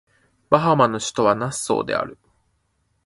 [0.49, 2.17] バハマの首都はナッソーである